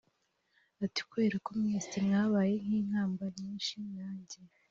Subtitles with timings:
[0.85, 4.37] Ati kubera ko mwese mwabaye nk inkamba nyinshi nanjye